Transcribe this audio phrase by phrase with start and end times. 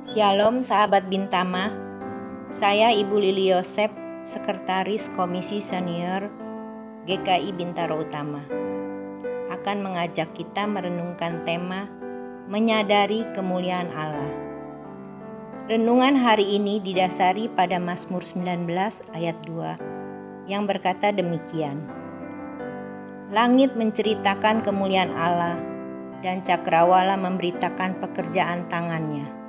[0.00, 1.76] Shalom sahabat Bintama,
[2.48, 3.92] saya Ibu Lili Yosep,
[4.24, 6.32] Sekretaris Komisi Senior
[7.04, 8.40] GKI Bintaro Utama,
[9.52, 11.84] akan mengajak kita merenungkan tema
[12.48, 14.32] Menyadari Kemuliaan Allah.
[15.68, 18.72] Renungan hari ini didasari pada Mazmur 19
[19.12, 21.76] ayat 2 yang berkata demikian.
[23.28, 25.60] Langit menceritakan kemuliaan Allah
[26.24, 29.39] dan cakrawala memberitakan pekerjaan tangannya.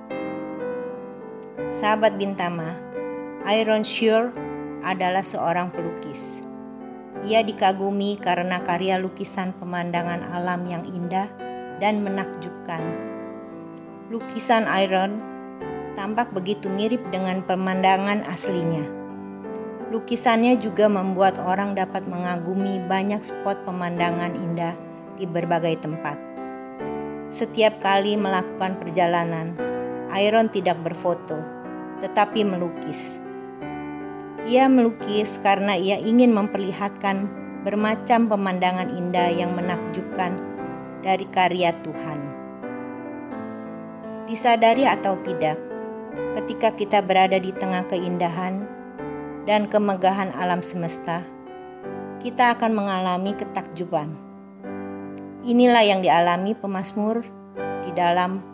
[1.60, 2.80] Sahabat Bintama,
[3.52, 4.32] Iron Shure
[4.88, 6.40] adalah seorang pelukis.
[7.28, 11.28] Ia dikagumi karena karya lukisan pemandangan alam yang indah
[11.84, 12.80] dan menakjubkan.
[14.08, 15.20] Lukisan Iron
[16.00, 18.88] tampak begitu mirip dengan pemandangan aslinya.
[19.92, 24.80] Lukisannya juga membuat orang dapat mengagumi banyak spot pemandangan indah
[25.20, 26.16] di berbagai tempat.
[27.28, 29.70] Setiap kali melakukan perjalanan,
[30.20, 31.40] Iron tidak berfoto,
[32.04, 33.16] tetapi melukis.
[34.44, 37.30] Ia melukis karena ia ingin memperlihatkan
[37.62, 40.36] bermacam pemandangan indah yang menakjubkan
[41.06, 42.20] dari karya Tuhan.
[44.26, 45.62] Disadari atau tidak,
[46.40, 48.66] ketika kita berada di tengah keindahan
[49.46, 51.22] dan kemegahan alam semesta,
[52.22, 54.14] kita akan mengalami ketakjuban.
[55.42, 57.25] Inilah yang dialami pemazmur
[57.58, 58.50] di dalam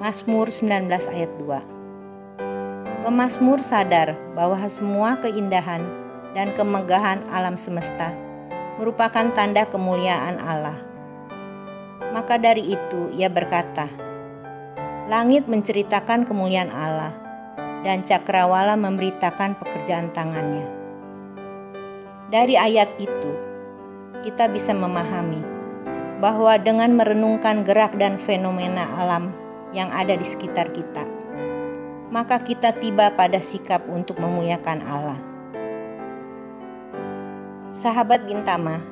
[0.00, 3.04] Mazmur 19 ayat 2.
[3.04, 5.84] Pemasmur sadar bahwa semua keindahan
[6.32, 8.08] dan kemegahan alam semesta
[8.80, 10.80] merupakan tanda kemuliaan Allah.
[12.16, 13.92] Maka dari itu ia berkata,
[15.12, 17.12] Langit menceritakan kemuliaan Allah,
[17.84, 20.64] dan cakrawala memberitakan pekerjaan tangannya.
[22.32, 23.32] Dari ayat itu,
[24.24, 25.44] kita bisa memahami
[26.24, 29.39] bahwa dengan merenungkan gerak dan fenomena alam
[29.70, 31.06] yang ada di sekitar kita,
[32.10, 35.20] maka kita tiba pada sikap untuk memuliakan Allah.
[37.70, 38.82] Sahabat Bintama,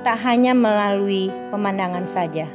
[0.00, 2.48] tak hanya melalui pemandangan saja,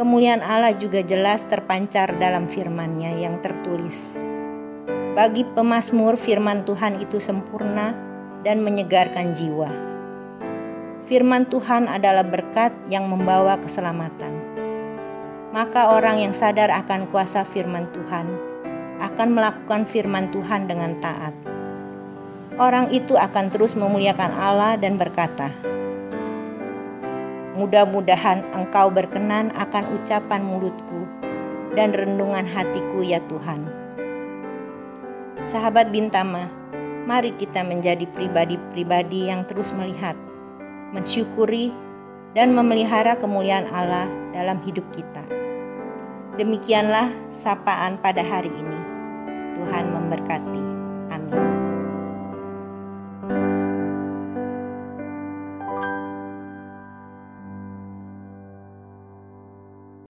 [0.00, 4.16] kemuliaan Allah juga jelas terpancar dalam firman-Nya yang tertulis.
[5.18, 7.92] Bagi pemazmur firman Tuhan itu sempurna
[8.46, 9.66] dan menyegarkan jiwa.
[11.10, 14.37] Firman Tuhan adalah berkat yang membawa keselamatan.
[15.48, 18.48] Maka orang yang sadar akan kuasa firman Tuhan
[18.98, 21.34] akan melakukan firman Tuhan dengan taat.
[22.58, 25.54] Orang itu akan terus memuliakan Allah dan berkata,
[27.54, 31.06] Mudah-mudahan engkau berkenan akan ucapan mulutku
[31.74, 33.66] dan rendungan hatiku ya Tuhan.
[35.42, 36.50] Sahabat Bintama,
[37.06, 40.14] mari kita menjadi pribadi-pribadi yang terus melihat,
[40.90, 41.70] mensyukuri,
[42.36, 45.24] dan memelihara kemuliaan Allah dalam hidup kita.
[46.38, 48.80] Demikianlah sapaan pada hari ini.
[49.58, 50.64] Tuhan memberkati.
[51.10, 51.57] Amin.